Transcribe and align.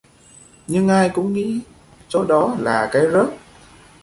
Nhưng 0.67 0.87
ai 0.87 1.09
cũng 1.09 1.33
nghĩ 1.33 1.61
chỗ 2.09 2.23
đó 2.23 2.55
là 2.59 2.89
cái 2.91 3.01
rớp 3.11 3.29